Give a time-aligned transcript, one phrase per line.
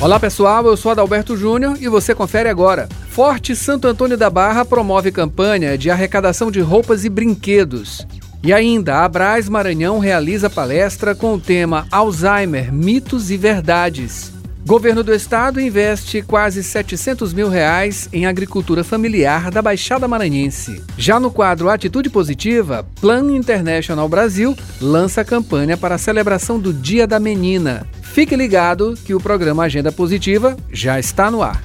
[0.00, 2.88] Olá pessoal, eu sou Adalberto Júnior e você confere agora.
[3.10, 8.06] Forte Santo Antônio da Barra promove campanha de arrecadação de roupas e brinquedos.
[8.42, 14.32] E ainda, a Abraz Maranhão realiza palestra com o tema Alzheimer, mitos e verdades.
[14.66, 20.82] Governo do Estado investe quase 700 mil reais em agricultura familiar da Baixada Maranhense.
[20.98, 27.06] Já no quadro Atitude Positiva, Plan International Brasil lança campanha para a celebração do Dia
[27.06, 27.86] da Menina.
[28.02, 31.60] Fique ligado que o programa Agenda Positiva já está no ar.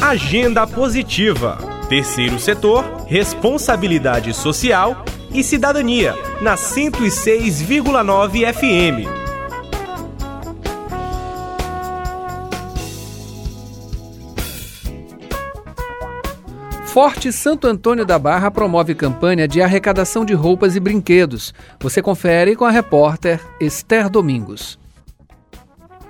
[0.00, 1.58] Agenda Positiva.
[1.88, 9.21] Terceiro setor, responsabilidade social e cidadania, na 106,9 FM.
[16.92, 21.54] Forte Santo Antônio da Barra promove campanha de arrecadação de roupas e brinquedos.
[21.80, 24.78] Você confere com a repórter Esther Domingos.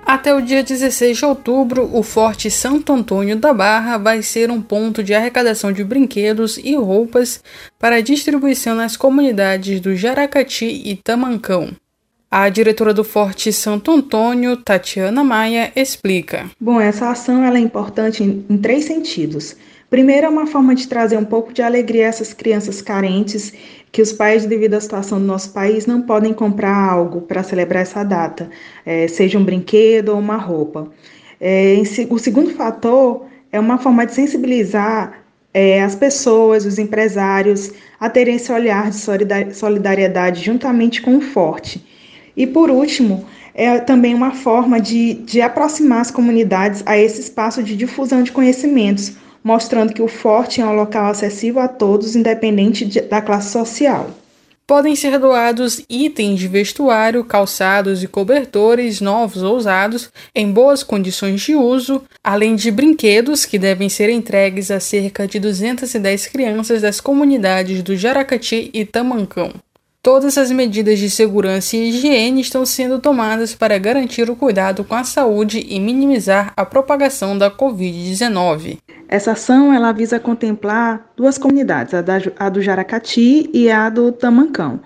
[0.05, 4.61] Até o dia 16 de outubro, o Forte Santo Antônio da Barra vai ser um
[4.61, 7.41] ponto de arrecadação de brinquedos e roupas
[7.79, 11.69] para distribuição nas comunidades do Jaracati e Tamancão.
[12.29, 16.51] A diretora do Forte Santo Antônio, Tatiana Maia, explica.
[16.59, 19.55] Bom, essa ação ela é importante em, em três sentidos.
[19.93, 23.53] Primeiro, é uma forma de trazer um pouco de alegria a essas crianças carentes
[23.91, 27.83] que os pais, devido à situação do nosso país, não podem comprar algo para celebrar
[27.83, 28.49] essa data,
[28.83, 30.91] é, seja um brinquedo ou uma roupa.
[31.39, 31.75] É,
[32.09, 38.37] o segundo fator é uma forma de sensibilizar é, as pessoas, os empresários, a terem
[38.37, 41.85] esse olhar de solidariedade juntamente com o forte.
[42.35, 47.61] E por último, é também uma forma de, de aproximar as comunidades a esse espaço
[47.61, 52.85] de difusão de conhecimentos, mostrando que o Forte é um local acessível a todos, independente
[52.85, 54.09] de, da classe social.
[54.65, 61.41] Podem ser doados itens de vestuário, calçados e cobertores novos ou usados em boas condições
[61.41, 67.01] de uso, além de brinquedos que devem ser entregues a cerca de 210 crianças das
[67.01, 69.51] comunidades do Jaracati e Tamancão.
[70.03, 74.95] Todas as medidas de segurança e higiene estão sendo tomadas para garantir o cuidado com
[74.95, 78.79] a saúde e minimizar a propagação da Covid-19.
[79.07, 82.03] Essa ação ela visa contemplar duas comunidades, a,
[82.37, 84.81] a do Jaracati e a do Tamancão.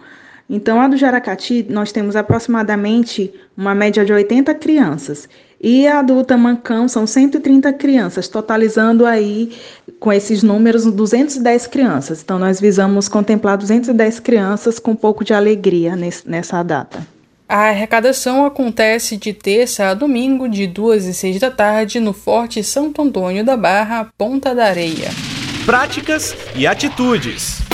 [0.50, 5.28] Então, a do Jaracati, nós temos aproximadamente uma média de 80 crianças.
[5.60, 9.52] E a do Tamancão são 130 crianças, totalizando aí,
[10.00, 12.22] com esses números, 210 crianças.
[12.22, 17.06] Então, nós visamos contemplar 210 crianças com um pouco de alegria nesse, nessa data.
[17.50, 22.64] A arrecadação acontece de terça a domingo, de 2 e 6 da tarde, no Forte
[22.64, 25.10] Santo Antônio da Barra, Ponta da Areia.
[25.66, 27.67] Práticas e atitudes.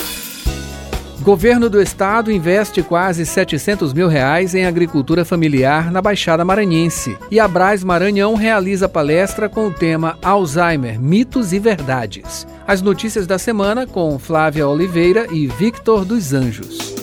[1.23, 7.17] Governo do Estado investe quase 700 mil reais em agricultura familiar na Baixada Maranhense.
[7.31, 12.45] E a Braz Maranhão realiza palestra com o tema Alzheimer, mitos e verdades.
[12.67, 16.94] As notícias da semana com Flávia Oliveira e Victor dos Anjos.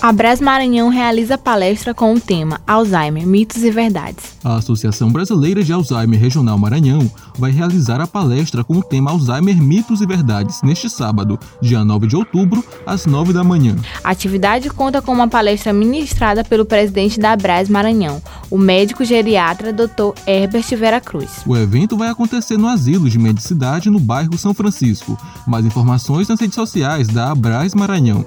[0.00, 4.35] A Bras Maranhão realiza palestra com o tema Alzheimer, mitos e verdades.
[4.46, 9.60] A Associação Brasileira de Alzheimer Regional Maranhão vai realizar a palestra com o tema Alzheimer,
[9.60, 13.74] mitos e verdades neste sábado, dia 9 de outubro, às 9 da manhã.
[14.04, 19.72] A atividade conta com uma palestra ministrada pelo presidente da Bras Maranhão, o médico geriatra
[19.72, 20.14] Dr.
[20.24, 21.42] Herbert Vera Cruz.
[21.44, 25.18] O evento vai acontecer no Asilo de Medicidade no bairro São Francisco.
[25.44, 28.24] Mais informações nas redes sociais da Abras Maranhão.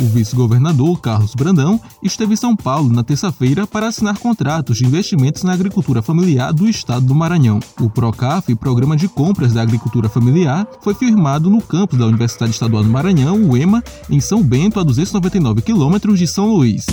[0.00, 5.42] O vice-governador Carlos Brandão esteve em São Paulo na terça-feira para assinar contratos de investimentos
[5.42, 7.58] na agricultura familiar do estado do Maranhão.
[7.80, 12.84] O PROCAF, Programa de Compras da Agricultura Familiar, foi firmado no campus da Universidade Estadual
[12.84, 16.86] do Maranhão, o EMA, em São Bento, a 299 quilômetros de São Luís.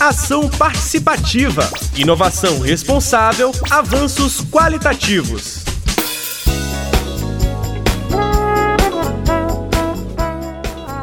[0.00, 5.65] Ação participativa, inovação responsável, avanços qualitativos.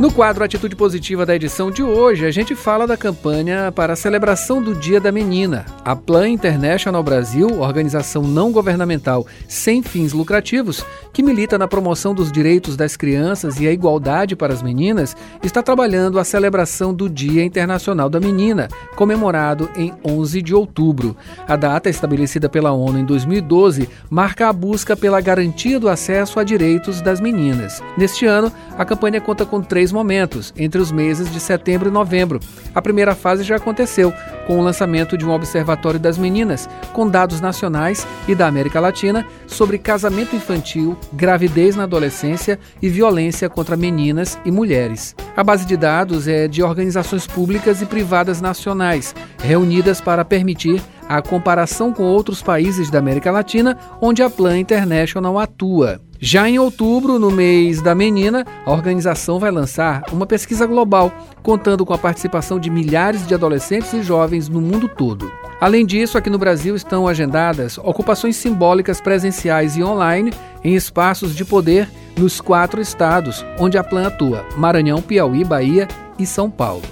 [0.03, 3.95] No quadro Atitude Positiva da edição de hoje, a gente fala da campanha para a
[3.95, 5.65] celebração do Dia da Menina.
[5.85, 12.33] A Plan International Brasil, organização não governamental sem fins lucrativos, que milita na promoção dos
[12.33, 17.45] direitos das crianças e a igualdade para as meninas, está trabalhando a celebração do Dia
[17.45, 18.67] Internacional da Menina,
[18.97, 21.15] comemorado em 11 de outubro.
[21.47, 26.43] A data, estabelecida pela ONU em 2012, marca a busca pela garantia do acesso a
[26.43, 27.81] direitos das meninas.
[27.97, 32.39] Neste ano, a campanha conta com três momentos, entre os meses de setembro e novembro.
[32.75, 34.11] A primeira fase já aconteceu,
[34.47, 39.25] com o lançamento de um Observatório das Meninas, com dados nacionais e da América Latina
[39.47, 45.15] sobre casamento infantil, gravidez na adolescência e violência contra meninas e mulheres.
[45.37, 51.21] A base de dados é de organizações públicas e privadas nacionais, reunidas para permitir a
[51.21, 56.01] comparação com outros países da América Latina onde a Plan International atua.
[56.19, 61.11] Já em outubro, no mês da menina, a organização vai lançar uma pesquisa global,
[61.41, 65.29] contando com a participação de milhares de adolescentes e jovens no mundo todo.
[65.59, 70.31] Além disso, aqui no Brasil estão agendadas ocupações simbólicas presenciais e online
[70.63, 76.25] em espaços de poder nos quatro estados onde a Plan atua: Maranhão, Piauí, Bahia e
[76.25, 76.83] São Paulo.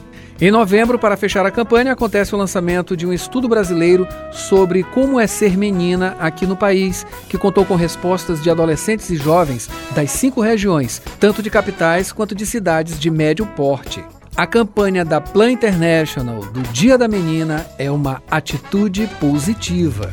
[0.41, 5.19] Em novembro, para fechar a campanha, acontece o lançamento de um estudo brasileiro sobre como
[5.19, 10.09] é ser menina aqui no país, que contou com respostas de adolescentes e jovens das
[10.09, 14.03] cinco regiões, tanto de capitais quanto de cidades de médio porte.
[14.35, 20.11] A campanha da Plan International do Dia da Menina é uma atitude positiva.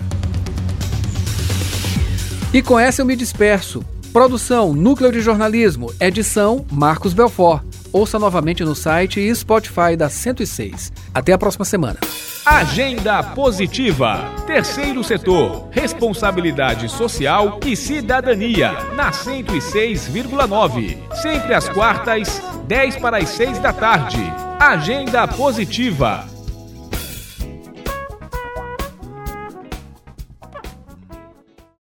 [2.52, 3.82] E com essa eu me disperso.
[4.12, 7.67] Produção Núcleo de Jornalismo, edição Marcos Belfort.
[7.92, 10.92] Ouça novamente no site e Spotify da 106.
[11.14, 11.98] Até a próxima semana.
[12.44, 14.32] Agenda Positiva.
[14.46, 15.68] Terceiro setor.
[15.70, 18.72] Responsabilidade social e cidadania.
[18.94, 20.96] Na 106,9.
[21.20, 24.22] Sempre às quartas, 10 para as 6 da tarde.
[24.58, 26.37] Agenda Positiva.